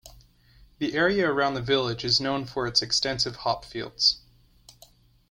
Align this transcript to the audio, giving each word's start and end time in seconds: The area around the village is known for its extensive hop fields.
The 0.79 0.95
area 0.95 1.29
around 1.29 1.53
the 1.53 1.61
village 1.61 2.03
is 2.03 2.19
known 2.19 2.45
for 2.45 2.65
its 2.65 2.81
extensive 2.81 3.35
hop 3.35 3.63
fields. 3.63 4.21